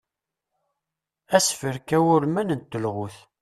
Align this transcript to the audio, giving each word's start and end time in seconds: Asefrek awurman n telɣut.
Asefrek 1.35 1.89
awurman 1.97 2.49
n 2.57 2.61
telɣut. 2.61 3.17